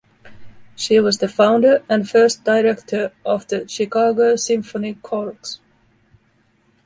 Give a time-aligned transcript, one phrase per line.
[0.75, 5.59] She was the founder and first director of the Chicago Symphony Chorus.